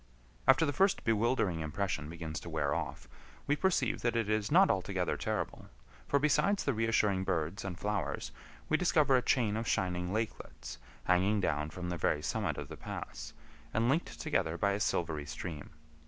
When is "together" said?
14.19-14.57